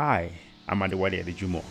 [0.00, 0.30] Hi,
[0.68, 1.64] I'm Adewale Adejumo.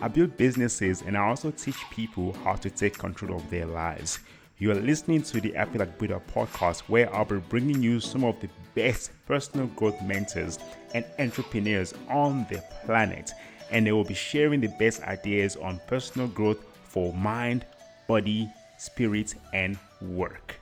[0.00, 4.20] I build businesses and I also teach people how to take control of their lives.
[4.56, 8.40] You are listening to the Like Buddha podcast, where I'll be bringing you some of
[8.40, 10.58] the best personal growth mentors
[10.94, 13.32] and entrepreneurs on the planet,
[13.70, 17.66] and they will be sharing the best ideas on personal growth for mind,
[18.08, 20.58] body, spirit, and work.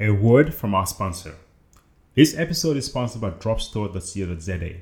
[0.00, 1.34] A word from our sponsor.
[2.16, 4.80] This episode is sponsored by dropstore.co.za.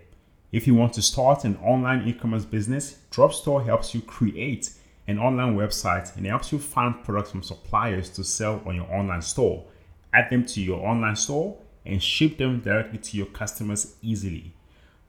[0.51, 4.71] If you want to start an online e commerce business, Dropstore helps you create
[5.07, 9.21] an online website and helps you find products from suppliers to sell on your online
[9.21, 9.67] store,
[10.15, 14.55] add them to your online store, and ship them directly to your customers easily.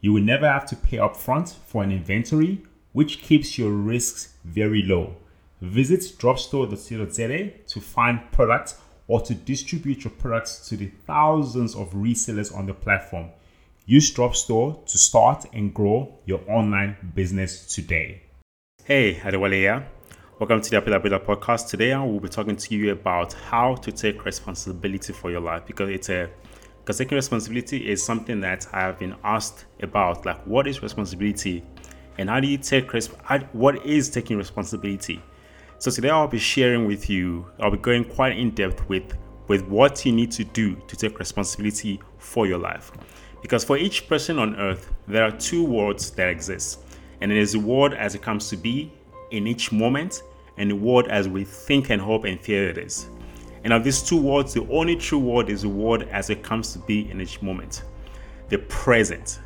[0.02, 4.84] You will never have to pay upfront for an inventory, which keeps your risks very
[4.84, 5.16] low.
[5.62, 8.76] Visit dropstore.co.za to find products
[9.10, 13.28] or to distribute your products to the thousands of resellers on the platform.
[13.88, 18.22] Use Dropstore to start and grow your online business today.
[18.86, 19.88] Hey, Adewale here.
[20.38, 21.70] Welcome to the Apila Builder podcast.
[21.70, 25.66] Today I will be talking to you about how to take responsibility for your life
[25.66, 26.30] because it's a
[26.80, 30.24] because taking responsibility is something that I have been asked about.
[30.26, 31.64] Like, what is responsibility,
[32.20, 32.92] and how do you take
[33.54, 35.20] what is taking responsibility?
[35.80, 37.46] So today I'll be sharing with you.
[37.58, 39.16] I'll be going quite in depth with
[39.48, 42.92] with what you need to do to take responsibility for your life.
[43.42, 46.82] Because for each person on earth, there are two worlds that exist.
[47.22, 48.92] And it is the world as it comes to be
[49.32, 50.22] in each moment,
[50.58, 53.08] and the world as we think and hope and fear it is.
[53.64, 56.74] And of these two worlds, the only true world is the world as it comes
[56.74, 57.84] to be in each moment
[58.50, 59.40] the present.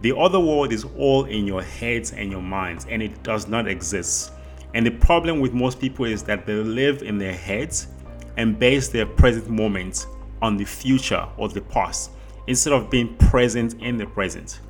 [0.00, 3.68] The other world is all in your heads and your minds, and it does not
[3.68, 4.32] exist.
[4.74, 7.88] And the problem with most people is that they live in their heads
[8.36, 10.06] and base their present moment
[10.40, 12.10] on the future or the past
[12.46, 14.60] instead of being present in the present.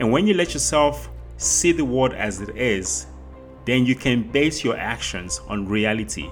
[0.00, 3.06] And when you let yourself see the world as it is,
[3.64, 6.28] then you can base your actions on reality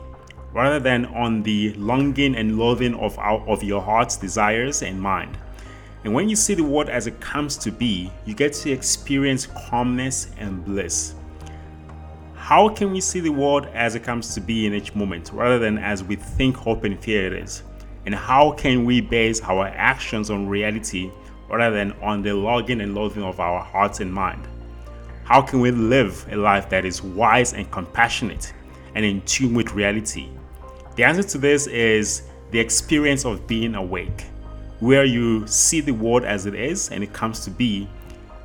[0.53, 5.39] rather than on the longing and loathing of, our, of your heart's desires and mind.
[6.05, 9.47] And when you see the world as it comes to be, you get to experience
[9.47, 11.15] calmness and bliss.
[12.43, 15.61] How can we see the world as it comes to be in each moment rather
[15.61, 17.63] than as we think, hope, and fear it is?
[18.05, 21.13] And how can we base our actions on reality
[21.49, 24.45] rather than on the longing and loathing of our hearts and mind?
[25.23, 28.53] How can we live a life that is wise and compassionate
[28.97, 30.29] and in tune with reality?
[30.97, 34.25] The answer to this is the experience of being awake,
[34.81, 37.89] where you see the world as it is and it comes to be,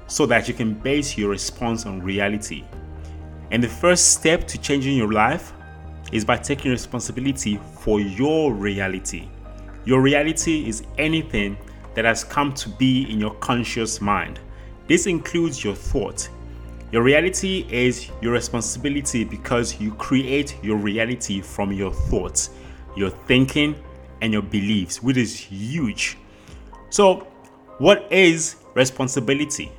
[0.05, 2.63] so that you can base your response on reality.
[3.51, 5.53] And the first step to changing your life
[6.11, 9.27] is by taking responsibility for your reality.
[9.85, 11.57] Your reality is anything
[11.95, 14.39] that has come to be in your conscious mind.
[14.87, 16.29] This includes your thought.
[16.91, 22.51] Your reality is your responsibility because you create your reality from your thoughts,
[22.95, 23.75] your thinking,
[24.21, 26.17] and your beliefs, which is huge.
[26.89, 27.27] So,
[27.79, 29.71] what is responsibility?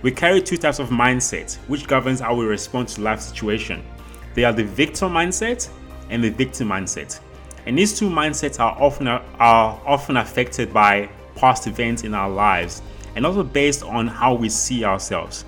[0.01, 3.83] We carry two types of mindset which governs how we respond to life situation.
[4.33, 5.69] They are the victim mindset
[6.09, 7.19] and the victim mindset.
[7.65, 9.21] And these two mindsets are often are
[9.85, 12.81] often affected by past events in our lives
[13.15, 15.45] and also based on how we see ourselves.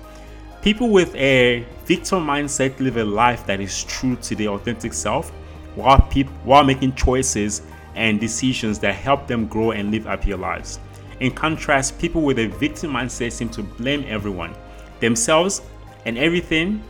[0.62, 5.30] People with a victim mindset live a life that is true to their authentic self
[5.74, 7.62] while, people, while making choices
[7.94, 10.78] and decisions that help them grow and live happier lives.
[11.20, 14.54] In contrast, people with a victim mindset seem to blame everyone,
[15.00, 15.62] themselves,
[16.04, 16.82] and everything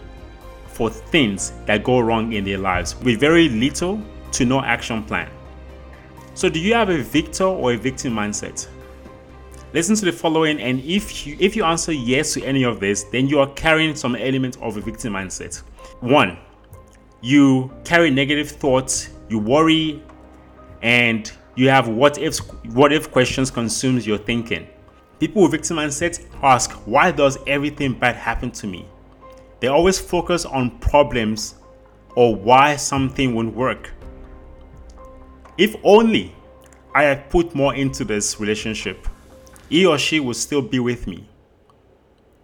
[0.67, 4.00] for things that go wrong in their lives with very little
[4.32, 5.29] to no action plan.
[6.35, 8.67] So, do you have a victor or a victim mindset?
[9.75, 13.05] Listen to the following, and if you if you answer yes to any of this,
[13.05, 15.63] then you are carrying some element of a victim mindset.
[16.01, 16.37] One,
[17.23, 20.03] you carry negative thoughts, you worry,
[20.83, 22.39] and you have what if
[22.75, 24.67] what if questions consumes your thinking.
[25.19, 28.87] People with victim mindset ask, why does everything bad happen to me?
[29.61, 31.55] They always focus on problems
[32.15, 33.91] or why something won't work.
[35.57, 36.35] If only
[36.95, 39.09] I had put more into this relationship,
[39.73, 41.27] he or she will still be with me.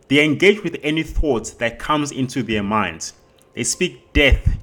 [0.08, 3.12] They engage with any thought that comes into their minds.
[3.52, 4.56] They speak death.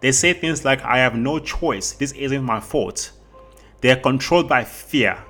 [0.00, 3.12] They say things like, I have no choice, this isn't my fault.
[3.82, 5.22] They are controlled by fear.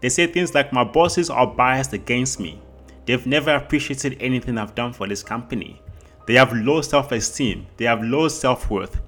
[0.00, 2.62] They say things like, My bosses are biased against me.
[3.04, 5.82] They've never appreciated anything I've done for this company.
[6.26, 7.66] They have low self esteem.
[7.76, 9.02] They have low self worth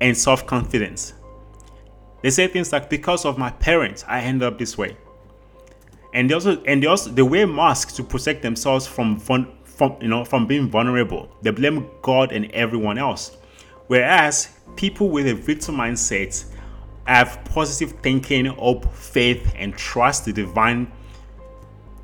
[0.00, 1.14] and self confidence.
[2.22, 4.96] They say things like, Because of my parents, I ended up this way.
[6.14, 9.48] And they also and they also they wear masks to protect themselves from from
[10.00, 11.28] you know from being vulnerable.
[11.42, 13.36] They blame God and everyone else.
[13.88, 16.44] Whereas people with a victim mindset
[17.06, 20.90] have positive thinking, hope, faith, and trust the divine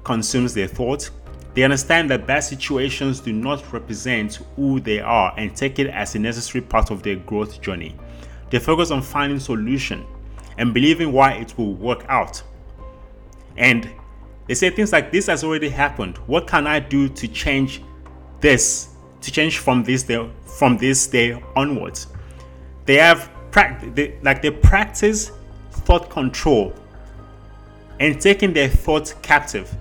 [0.04, 1.10] consumes their thoughts.
[1.54, 6.14] They understand that bad situations do not represent who they are and take it as
[6.14, 7.96] a necessary part of their growth journey.
[8.50, 10.04] They focus on finding solution
[10.58, 12.42] and believing why it will work out.
[13.56, 13.90] And
[14.50, 16.18] they say things like this has already happened.
[16.26, 17.84] What can I do to change
[18.40, 18.88] this?
[19.20, 22.08] To change from this day from this day onwards.
[22.84, 23.30] They have
[23.94, 25.30] they, like they practice
[25.70, 26.74] thought control
[28.00, 29.72] and taking their thoughts captive.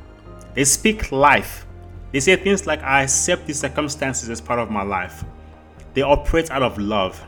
[0.53, 1.65] They speak life.
[2.11, 5.23] They say things like, I accept these circumstances as part of my life.
[5.95, 7.19] They operate out of love.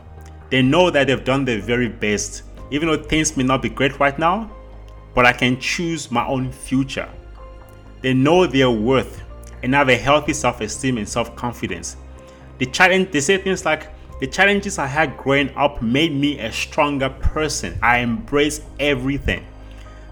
[0.51, 3.99] They know that they've done their very best, even though things may not be great
[3.99, 4.51] right now,
[5.15, 7.09] but I can choose my own future.
[8.01, 9.21] They know their worth
[9.63, 11.97] and have a healthy self esteem and self confidence.
[12.57, 13.89] They, challenge, they say things like,
[14.19, 17.77] the challenges I had growing up made me a stronger person.
[17.81, 19.45] I embrace everything.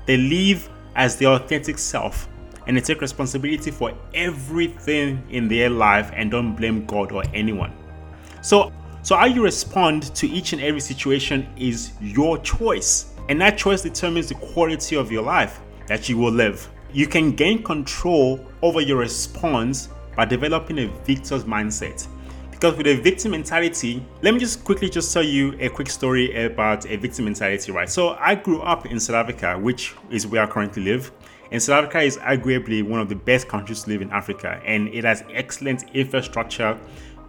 [0.08, 2.28] They live as their authentic self
[2.66, 7.72] and they take responsibility for everything in their life and don't blame God or anyone.
[8.42, 8.72] So,
[9.04, 13.14] so how you respond to each and every situation is your choice.
[13.30, 16.68] And that choice determines the quality of your life that you will live.
[16.92, 22.08] You can gain control over your response by developing a victor's mindset.
[22.50, 26.46] Because with a victim mentality, let me just quickly just tell you a quick story
[26.46, 27.88] about a victim mentality, right?
[27.88, 31.12] So I grew up in South Africa, which is where I currently live.
[31.52, 34.88] And South Africa is arguably one of the best countries to live in Africa, and
[34.90, 36.78] it has excellent infrastructure,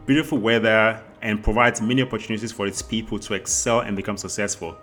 [0.04, 4.76] beautiful weather, and provides many opportunities for its people to excel and become successful.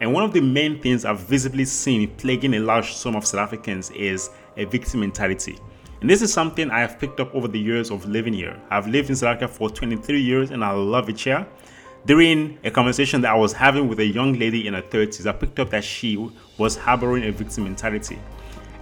[0.00, 3.40] And one of the main things I've visibly seen plaguing a large sum of South
[3.40, 5.58] Africans is a victim mentality.
[6.00, 8.60] And this is something I have picked up over the years of living here.
[8.70, 11.46] I've lived in South Africa for 23 years and I love it here.
[12.06, 15.32] During a conversation that I was having with a young lady in her 30s, I
[15.32, 18.18] picked up that she was harboring a victim mentality.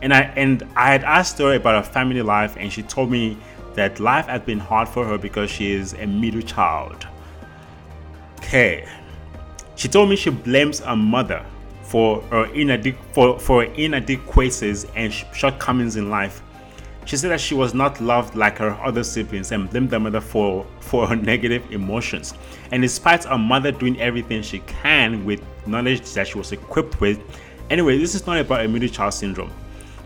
[0.03, 3.39] And I and I had asked her about her family life and she told me
[3.75, 7.07] that life had been hard for her because she is a middle child.
[8.41, 8.87] Okay.
[9.77, 11.45] She told me she blames her mother
[11.83, 16.43] for her inadequ- for, for her inadequacies and shortcomings in life
[17.07, 20.21] she said that she was not loved like her other siblings and blamed her mother
[20.21, 22.35] for, for her negative emotions.
[22.73, 27.21] And despite her mother doing everything she can with knowledge that she was equipped with,
[27.71, 29.53] anyway, this is not about a middle child syndrome.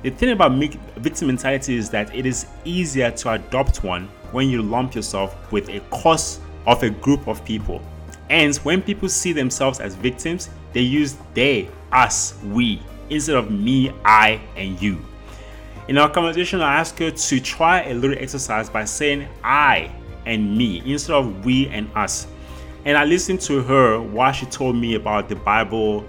[0.02, 0.52] The thing about
[0.98, 5.70] victim mentality is that it is easier to adopt one when you lump yourself with
[5.70, 7.80] a cause of a group of people.
[8.30, 13.92] And when people see themselves as victims, they use they, us, we, instead of me,
[14.04, 15.04] I, and you.
[15.88, 19.90] In our conversation, I asked her to try a little exercise by saying I
[20.26, 22.28] and me instead of we and us.
[22.84, 26.04] And I listened to her while she told me about the Bible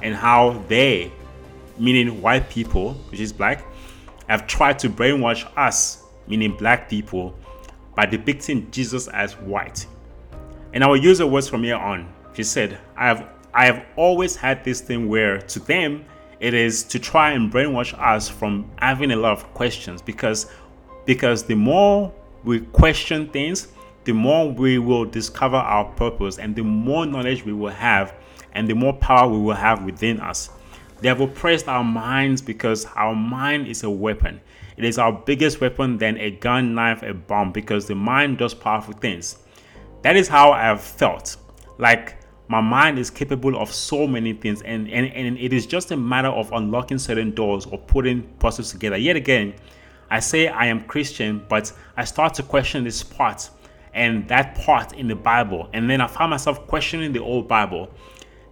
[0.00, 1.10] and how they,
[1.76, 3.66] meaning white people, which is black,
[4.28, 7.36] have tried to brainwash us, meaning black people,
[7.96, 9.86] by depicting Jesus as white.
[10.74, 12.12] And I will use words from here on.
[12.34, 16.04] She said, I have I have always had this thing where to them
[16.40, 20.50] it is to try and brainwash us from having a lot of questions because
[21.04, 22.12] because the more
[22.42, 23.68] we question things
[24.02, 28.12] the more we will discover our purpose and the more knowledge we will have
[28.54, 30.50] and the more power we will have within us
[31.00, 34.40] they have oppressed our minds because our mind is a weapon
[34.76, 38.52] it is our biggest weapon than a gun knife a bomb because the mind does
[38.52, 39.38] powerful things
[40.04, 41.36] that is how i have felt.
[41.78, 42.16] Like
[42.48, 45.96] my mind is capable of so many things and, and, and it is just a
[45.96, 48.96] matter of unlocking certain doors or putting puzzles together.
[48.96, 49.54] Yet again
[50.10, 53.48] i say i am christian but i start to question this part
[53.94, 55.70] and that part in the bible.
[55.72, 57.90] And then i find myself questioning the old bible.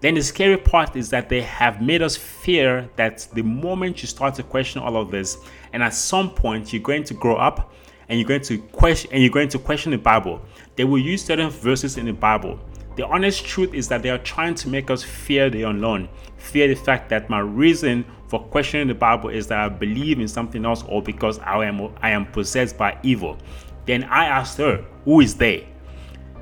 [0.01, 4.09] Then the scary part is that they have made us fear that the moment you
[4.09, 5.39] start to question all of this,
[5.73, 7.73] and at some point you're going to grow up
[8.13, 10.43] and you're going to question and you're going to question the Bible,
[10.77, 12.61] they will use certain verses in the Bible.
[12.97, 16.69] The honest truth is that they are trying to make us fear the unknown, fear
[16.69, 20.67] the fact that my reason for questioning the Bible is that I believe in something
[20.67, 23.39] else or because I am I am possessed by evil.
[23.87, 25.67] Then I asked her, Who is they?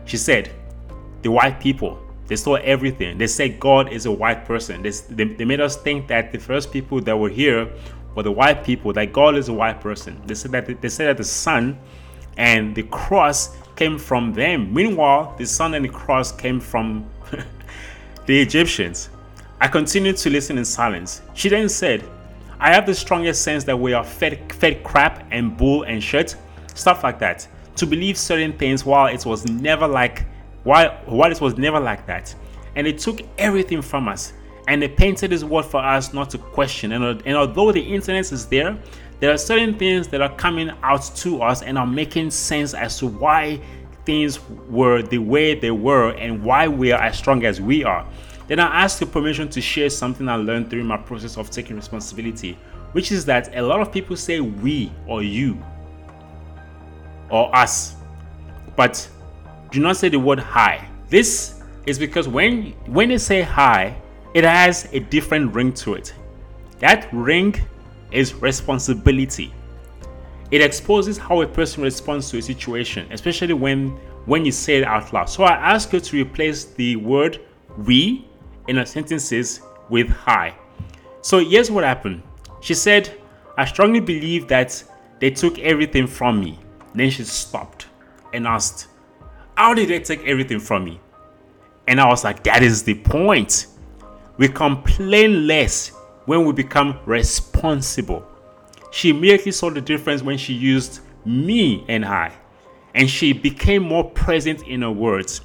[0.06, 0.50] She said,
[1.22, 2.02] The white people.
[2.26, 3.16] They saw everything.
[3.16, 4.82] They said God is a white person.
[4.82, 7.72] They, they, they made us think that the first people that were here
[8.14, 10.20] were the white people, that God is a white person.
[10.26, 11.78] They said that they said that the sun
[12.36, 14.72] and the cross came from them.
[14.72, 17.08] Meanwhile, the sun and the cross came from
[18.26, 19.10] the Egyptians.
[19.60, 21.22] I continued to listen in silence.
[21.34, 22.04] She then said,
[22.58, 26.36] I have the strongest sense that we are fed, fed crap and bull and shit,
[26.74, 30.24] stuff like that, to believe certain things while it was never like
[30.62, 32.34] while, while it was never like that.
[32.76, 34.32] And it took everything from us
[34.70, 36.92] and they painted this world for us not to question.
[36.92, 38.78] And, uh, and although the internet is there,
[39.18, 42.96] there are certain things that are coming out to us and are making sense as
[43.00, 43.60] to why
[44.06, 48.06] things were the way they were and why we are as strong as we are.
[48.46, 51.74] Then I asked for permission to share something I learned during my process of taking
[51.74, 52.56] responsibility,
[52.92, 55.60] which is that a lot of people say we or you
[57.28, 57.96] or us,
[58.76, 59.08] but
[59.72, 60.88] do not say the word hi.
[61.08, 63.96] This is because when when they say hi,
[64.34, 66.14] it has a different ring to it.
[66.78, 67.60] That ring
[68.12, 69.52] is responsibility.
[70.50, 73.90] It exposes how a person responds to a situation, especially when
[74.26, 75.28] when you say it out loud.
[75.28, 77.40] So I ask you to replace the word
[77.86, 78.26] we
[78.68, 80.54] in our sentences with hi.
[81.22, 82.22] So here's what happened.
[82.60, 83.18] She said,
[83.56, 84.82] I strongly believe that
[85.18, 86.58] they took everything from me.
[86.94, 87.86] Then she stopped
[88.32, 88.88] and asked,
[89.56, 91.00] how did they take everything from me?
[91.86, 93.66] And I was like, that is the point.
[94.40, 95.88] We complain less
[96.24, 98.26] when we become responsible.
[98.90, 102.32] She immediately saw the difference when she used me and I,
[102.94, 105.42] and she became more present in her words.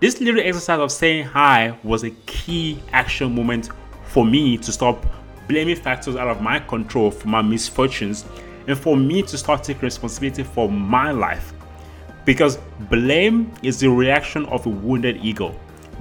[0.00, 3.68] This little exercise of saying hi was a key action moment
[4.04, 5.04] for me to stop
[5.46, 8.24] blaming factors out of my control for my misfortunes
[8.66, 11.52] and for me to start taking responsibility for my life.
[12.24, 12.56] Because
[12.88, 15.54] blame is the reaction of a wounded ego.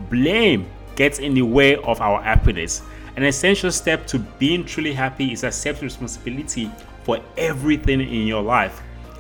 [0.10, 0.66] Blame
[0.98, 2.82] gets in the way of our happiness.
[3.16, 6.70] An essential step to being truly happy is accepting responsibility
[7.04, 8.80] for everything in your life,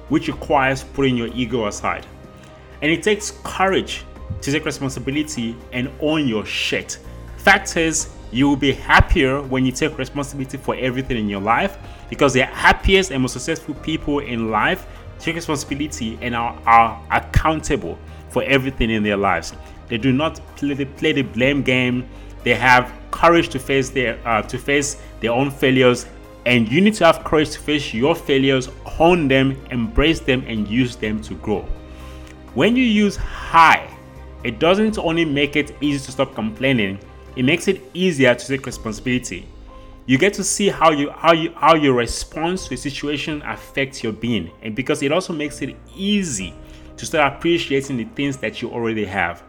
[0.10, 2.06] which requires putting your ego aside.
[2.82, 4.04] And it takes courage
[4.42, 7.00] to take responsibility and own your shit.
[7.38, 11.78] Fact is, you will be happier when you take responsibility for everything in your life
[12.10, 14.86] because the happiest and most successful people in life
[15.18, 17.98] take responsibility and are, are accountable
[18.30, 19.54] for everything in their lives.
[19.88, 22.08] They do not play the, play the blame game.
[22.44, 26.06] They have courage to face their uh, to face their own failures,
[26.46, 30.68] and you need to have courage to face your failures, hone them, embrace them, and
[30.68, 31.66] use them to grow.
[32.54, 33.90] When you use high,
[34.44, 37.00] it doesn't only make it easy to stop complaining,
[37.36, 39.48] it makes it easier to take responsibility.
[40.06, 44.04] You get to see how you how you how your response to a situation affects
[44.04, 44.50] your being.
[44.62, 46.54] And because it also makes it easy
[46.96, 49.44] to start appreciating the things that you already have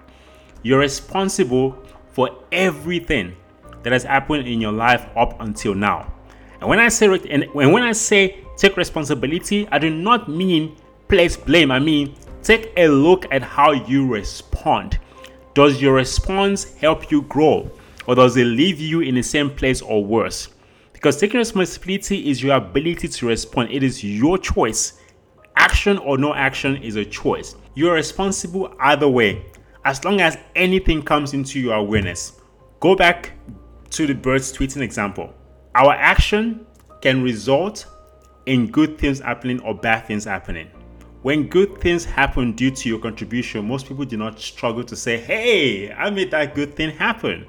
[0.63, 1.77] you're responsible
[2.13, 3.35] for everything
[3.83, 6.13] that has happened in your life up until now
[6.61, 10.77] and when i say and when i say take responsibility i do not mean
[11.09, 14.99] place blame i mean take a look at how you respond
[15.59, 17.69] does your response help you grow
[18.07, 20.49] or does it leave you in the same place or worse?
[20.93, 25.01] Because taking responsibility is your ability to respond, it is your choice.
[25.57, 27.57] Action or no action is a choice.
[27.75, 29.45] You're responsible either way,
[29.85, 32.41] as long as anything comes into your awareness.
[32.81, 33.33] Go back
[33.91, 35.33] to the birds tweeting example.
[35.75, 36.67] Our action
[37.01, 37.87] can result
[38.47, 40.69] in good things happening or bad things happening.
[41.23, 45.19] When good things happen due to your contribution, most people do not struggle to say,
[45.19, 47.47] Hey, I made that good thing happen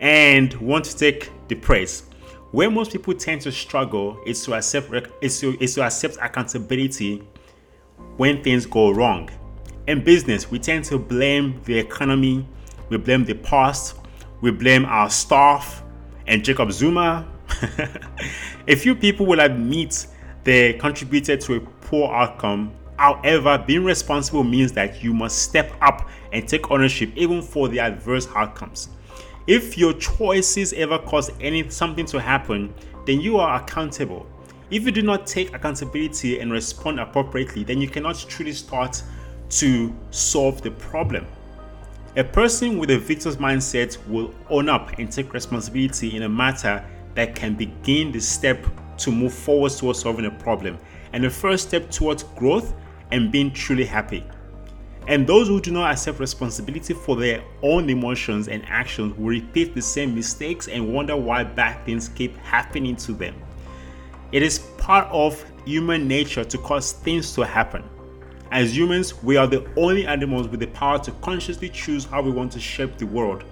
[0.00, 2.04] and want to take the praise.
[2.50, 7.22] Where most people tend to struggle is to accept is to, is to accept accountability
[8.16, 9.30] when things go wrong.
[9.86, 12.44] In business, we tend to blame the economy,
[12.88, 13.94] we blame the past,
[14.40, 15.84] we blame our staff
[16.26, 17.24] and Jacob Zuma.
[18.66, 20.08] a few people will admit
[20.42, 22.74] they contributed to a poor outcome.
[22.98, 27.78] However, being responsible means that you must step up and take ownership even for the
[27.78, 28.88] adverse outcomes.
[29.46, 32.74] If your choices ever cause any something to happen,
[33.06, 34.26] then you are accountable.
[34.68, 39.00] If you do not take accountability and respond appropriately, then you cannot truly start
[39.50, 41.26] to solve the problem.
[42.16, 46.84] A person with a victor's mindset will own up and take responsibility in a matter
[47.14, 48.64] that can begin the step
[48.98, 50.78] to move forward towards solving a problem
[51.12, 52.74] and the first step towards growth
[53.12, 54.24] and being truly happy.
[55.08, 59.74] And those who do not accept responsibility for their own emotions and actions will repeat
[59.74, 63.34] the same mistakes and wonder why bad things keep happening to them.
[64.32, 67.84] It is part of human nature to cause things to happen.
[68.56, 72.30] As humans, we are the only animals with the power to consciously choose how we
[72.30, 73.44] want to shape the world.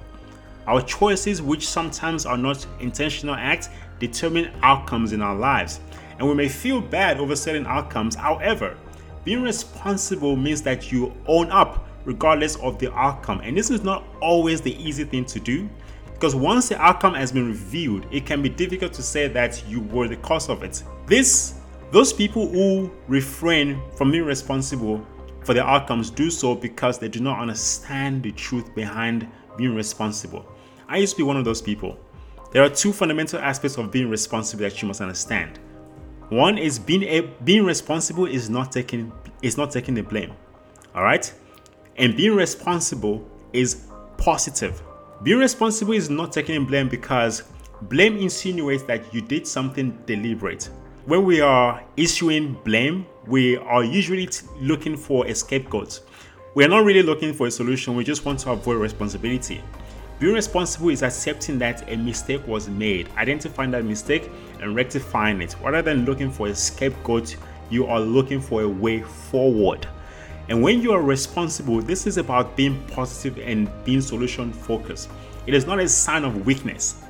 [0.67, 3.69] Our choices, which sometimes are not intentional acts,
[3.99, 5.81] determine outcomes in our lives.
[6.19, 8.15] And we may feel bad over certain outcomes.
[8.15, 8.79] However,
[9.25, 13.41] being responsible means that you own up regardless of the outcome.
[13.41, 15.69] And this is not always the easy thing to do
[16.15, 19.83] because once the outcome has been revealed, it can be difficult to say that you
[19.83, 20.83] were the cause of it.
[21.05, 21.61] This
[21.95, 25.07] those people who refrain from being responsible
[25.45, 30.45] for their outcomes do so because they do not understand the truth behind being responsible.
[30.89, 31.97] I used to be one of those people.
[32.51, 35.61] There are two fundamental aspects of being responsible that you must understand.
[36.31, 40.33] One is being a, being responsible is not taking is not taking the blame.
[40.97, 41.33] All right?
[41.95, 43.87] And being responsible is
[44.17, 44.83] positive.
[45.23, 47.45] Being responsible is not taking the blame because
[47.83, 50.71] blame insinuates that you did something deliberate
[51.07, 56.01] when we are issuing blame, we are usually t- looking for a scapegoat.
[56.55, 59.63] We are not really looking for a solution, we just want to avoid responsibility.
[60.19, 64.31] Being responsible is accepting that a mistake was made, identifying that mistake,
[64.61, 65.55] and rectifying it.
[65.63, 67.37] Rather than looking for a scapegoat,
[67.69, 69.87] you are looking for a way forward.
[70.49, 75.11] And when you are responsible, this is about being positive and being solution focused.
[75.47, 77.04] It is not a sign of weakness.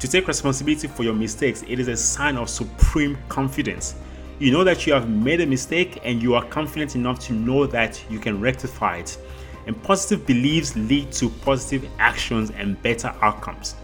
[0.00, 3.96] To take responsibility for your mistakes, it is a sign of supreme confidence.
[4.38, 7.66] You know that you have made a mistake and you are confident enough to know
[7.66, 9.18] that you can rectify it.
[9.66, 13.74] And positive beliefs lead to positive actions and better outcomes.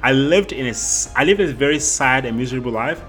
[0.00, 0.74] I lived in a
[1.16, 3.02] I lived a very sad and miserable life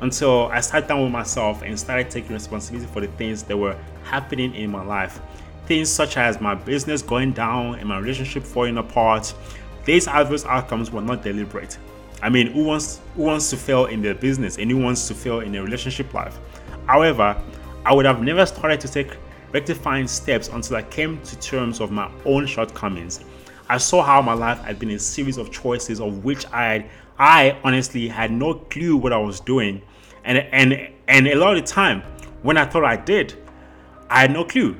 [0.00, 3.76] until I sat down with myself and started taking responsibility for the things that were
[4.04, 5.20] happening in my life.
[5.66, 9.34] Things such as my business going down and my relationship falling apart.
[9.84, 11.76] These adverse outcomes were not deliberate.
[12.22, 15.14] I mean, who wants who wants to fail in their business and who wants to
[15.14, 16.38] fail in their relationship life?
[16.86, 17.40] However,
[17.84, 19.16] I would have never started to take
[19.52, 23.20] rectifying steps until I came to terms of my own shortcomings.
[23.68, 26.90] I saw how my life had been a series of choices of which I had,
[27.18, 29.82] I honestly had no clue what I was doing.
[30.24, 32.02] And and and a lot of the time
[32.42, 33.34] when I thought I did,
[34.08, 34.76] I had no clue.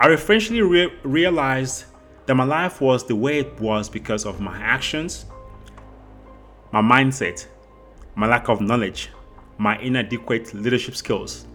[0.00, 1.84] I eventually re- realized
[2.26, 5.26] that my life was the way it was because of my actions,
[6.72, 7.46] my mindset,
[8.14, 9.10] my lack of knowledge,
[9.58, 11.46] my inadequate leadership skills,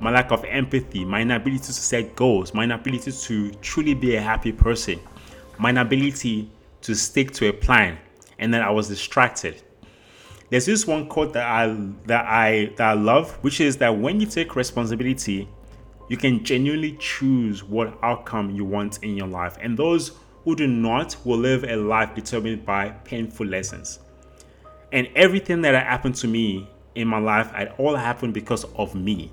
[0.00, 4.20] my lack of empathy, my inability to set goals, my inability to truly be a
[4.20, 5.00] happy person,
[5.58, 6.50] my inability
[6.82, 7.98] to stick to a plan,
[8.38, 9.62] and then I was distracted.
[10.50, 11.66] There's this one quote that I
[12.06, 15.48] that I that I love, which is that when you take responsibility,
[16.08, 19.58] you can genuinely choose what outcome you want in your life.
[19.60, 20.12] And those
[20.44, 23.98] who do not will live a life determined by painful lessons.
[24.92, 29.30] And everything that happened to me in my life had all happened because of me.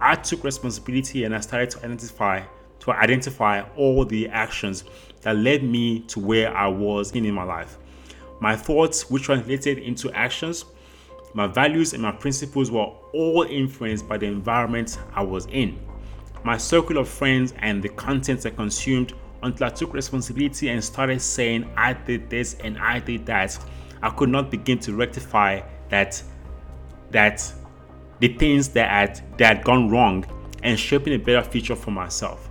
[0.00, 2.42] I took responsibility and I started to identify
[2.80, 4.84] to identify all the actions
[5.20, 7.76] that led me to where I was in, in my life.
[8.40, 10.64] My thoughts, which were translated into actions,
[11.34, 15.78] my values and my principles were all influenced by the environment I was in.
[16.42, 21.20] My circle of friends and the content I consumed until I took responsibility and started
[21.20, 23.58] saying, I did this and I did that
[24.02, 26.22] I could not begin to rectify that
[27.10, 27.52] that
[28.20, 30.24] the things that had that had gone wrong
[30.62, 32.50] and shaping a better future for myself.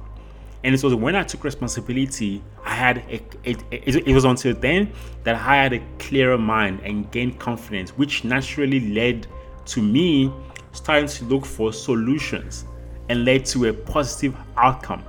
[0.64, 4.54] And it was when I took responsibility, I had a, it, it, it was until
[4.54, 4.92] then
[5.24, 9.26] that I had a clearer mind and gained confidence, which naturally led
[9.68, 10.34] to me
[10.74, 12.66] starting to look for solutions
[13.08, 15.04] and led to a positive outcome.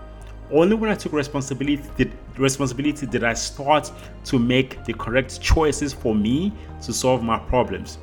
[0.52, 3.90] Only when I took responsibility did responsibility did I start
[4.24, 7.98] to make the correct choices for me to solve my problems.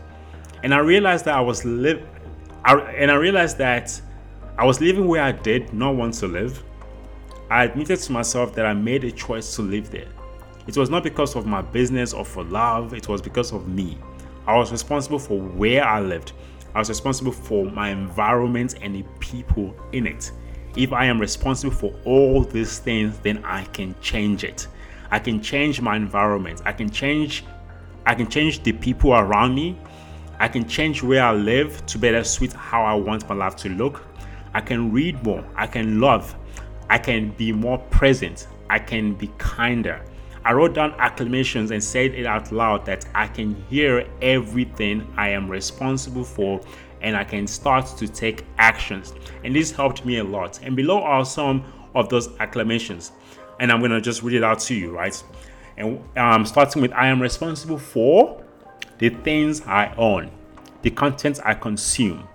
[0.63, 2.05] And I realized that I was live
[2.65, 3.99] and I realized that
[4.57, 6.63] I was living where I did not want to live.
[7.49, 10.07] I admitted to myself that I made a choice to live there.
[10.67, 13.97] It was not because of my business or for love, it was because of me.
[14.45, 16.33] I was responsible for where I lived.
[16.75, 20.31] I was responsible for my environment and the people in it.
[20.77, 24.67] If I am responsible for all these things, then I can change it.
[25.09, 26.61] I can change my environment.
[26.65, 27.43] I can change
[28.05, 29.77] I can change the people around me.
[30.39, 33.69] I can change where I live to better suit how I want my life to
[33.69, 34.05] look.
[34.53, 35.43] I can read more.
[35.55, 36.33] I can love.
[36.89, 38.47] I can be more present.
[38.69, 40.05] I can be kinder.
[40.45, 45.29] I wrote down acclamations and said it out loud that I can hear everything I
[45.29, 46.61] am responsible for
[47.01, 49.13] and I can start to take actions.
[49.43, 50.59] And this helped me a lot.
[50.63, 51.63] And below are some
[51.95, 53.11] of those acclamations.
[53.59, 55.21] And I'm going to just read it out to you, right?
[55.77, 58.43] And um, starting with I am responsible for
[58.97, 60.31] the things I own,
[60.81, 62.27] the content I consume,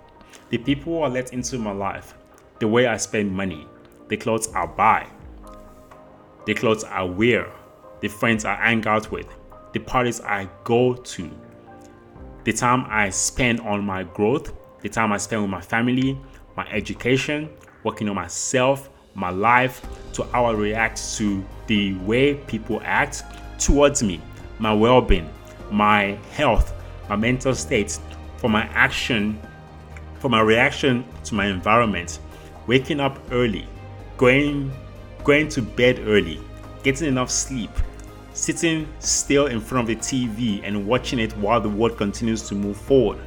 [0.49, 2.13] the people are let into my life,
[2.59, 3.67] the way I spend money,
[4.07, 5.07] the clothes I buy,
[6.45, 7.51] the clothes I wear,
[8.01, 9.27] the friends I hang out with,
[9.73, 11.31] the parties I go to,
[12.43, 16.19] the time I spend on my growth, the time I spend with my family,
[16.55, 17.49] my education,
[17.83, 19.81] working on myself, my life,
[20.13, 23.23] to how I react to the way people act
[23.59, 24.21] towards me,
[24.59, 25.29] my well being,
[25.71, 26.73] my health,
[27.09, 27.99] my mental state,
[28.37, 29.39] for my action,
[30.19, 32.19] for my reaction to my environment,
[32.67, 33.67] waking up early,
[34.17, 34.71] going
[35.23, 36.39] going to bed early,
[36.83, 37.69] getting enough sleep,
[38.33, 42.55] sitting still in front of the TV and watching it while the world continues to
[42.55, 43.19] move forward.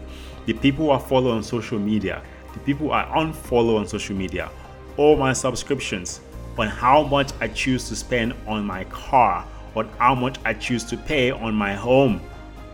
[0.47, 4.51] The people I follow on social media, the people I unfollow on social media,
[4.97, 6.21] all my subscriptions,
[6.59, 10.85] on how much I choose to spend on my car, on how much I choose
[10.85, 12.21] to pay on my home,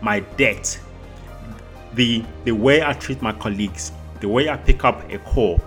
[0.01, 0.79] my debt,
[1.93, 5.61] the the way I treat my colleagues, the way I pick up a call,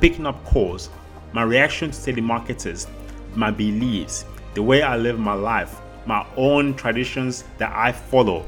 [0.00, 0.90] picking up calls,
[1.32, 2.86] my reaction to telemarketers,
[3.34, 8.44] my beliefs, the way I live my life, my own traditions that I follow,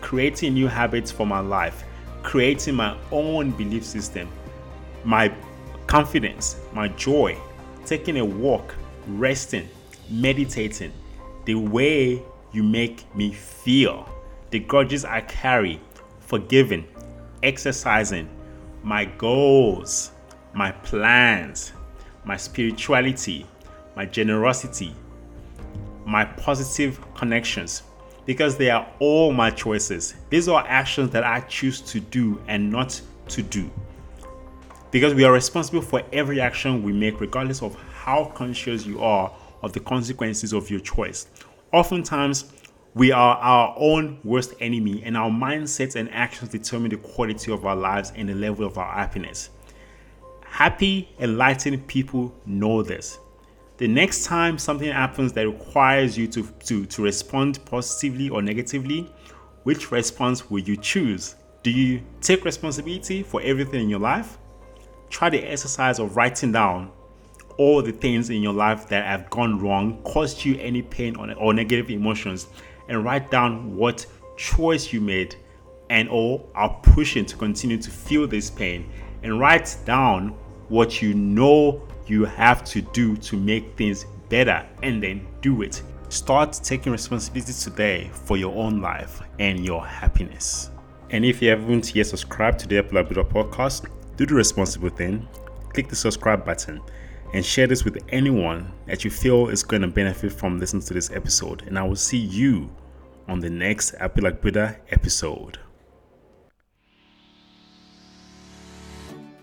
[0.00, 1.84] creating new habits for my life,
[2.22, 4.28] creating my own belief system,
[5.04, 5.32] my
[5.86, 7.36] confidence, my joy,
[7.86, 8.74] taking a walk,
[9.06, 9.68] resting,
[10.10, 10.92] meditating,
[11.44, 14.08] the way you make me feel,
[14.50, 15.80] the grudges I carry,
[16.20, 16.86] forgiving,
[17.42, 18.28] exercising,
[18.82, 20.12] my goals,
[20.54, 21.72] my plans,
[22.24, 23.46] my spirituality,
[23.96, 24.94] my generosity,
[26.08, 27.82] my positive connections,
[28.24, 30.14] because they are all my choices.
[30.30, 33.70] These are actions that I choose to do and not to do.
[34.90, 39.30] Because we are responsible for every action we make, regardless of how conscious you are
[39.62, 41.26] of the consequences of your choice.
[41.72, 42.52] Oftentimes,
[42.94, 47.66] we are our own worst enemy, and our mindsets and actions determine the quality of
[47.66, 49.50] our lives and the level of our happiness.
[50.42, 53.18] Happy, enlightened people know this.
[53.78, 59.08] The next time something happens that requires you to, to, to respond positively or negatively,
[59.62, 61.36] which response will you choose?
[61.62, 64.36] Do you take responsibility for everything in your life?
[65.10, 66.90] Try the exercise of writing down
[67.56, 71.54] all the things in your life that have gone wrong, caused you any pain or
[71.54, 72.48] negative emotions,
[72.88, 74.04] and write down what
[74.36, 75.36] choice you made
[75.90, 78.90] and or are pushing to continue to feel this pain
[79.22, 80.28] and write down
[80.68, 85.82] what you know you have to do to make things better and then do it.
[86.08, 90.70] Start taking responsibility today for your own life and your happiness.
[91.10, 95.26] And if you haven't yet subscribed to the Apple podcast, do the responsible thing.
[95.72, 96.80] Click the subscribe button
[97.34, 100.94] and share this with anyone that you feel is going to benefit from listening to
[100.94, 101.62] this episode.
[101.66, 102.74] And I will see you
[103.26, 105.58] on the next Apple episode.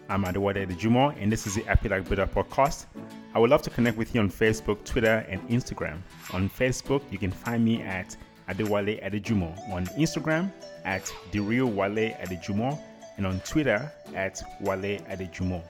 [0.08, 2.86] I'm Adewale Adejumo, and this is the Like Buddha podcast.
[3.34, 5.98] I would love to connect with you on Facebook, Twitter, and Instagram.
[6.32, 8.16] On Facebook, you can find me at
[8.48, 10.52] Adewale Adejumo, on Instagram
[10.84, 12.80] at The Real Wale Adejumo,
[13.18, 15.64] and on Twitter at Wale Adejumo.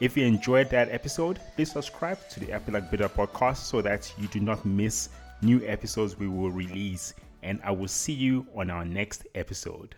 [0.00, 4.26] If you enjoyed that episode, please subscribe to the Like Buddha podcast so that you
[4.26, 5.08] do not miss
[5.40, 7.14] new episodes we will release.
[7.44, 9.94] And I will see you on our next episode.